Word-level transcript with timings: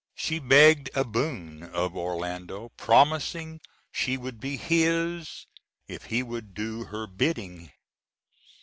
She 0.15 0.39
begged 0.39 0.89
a 0.95 1.03
boon 1.03 1.61
of 1.61 1.95
Orlando, 1.95 2.69
promising 2.75 3.61
she 3.91 4.17
would 4.17 4.39
be 4.39 4.57
his 4.57 5.45
if 5.87 6.05
he 6.05 6.23
would 6.23 6.55
do 6.55 6.85
her 6.85 7.05
bidding. 7.05 7.71